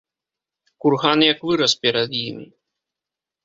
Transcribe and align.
Курган 0.85 1.19
як 1.31 1.39
вырас 1.51 1.73
перад 1.87 2.09
імі. 2.27 2.51